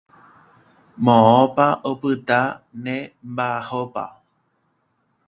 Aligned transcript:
Moõpa 1.03 1.67
opyta 1.91 2.39
ne 2.83 2.95
mba'apoha. 3.31 4.05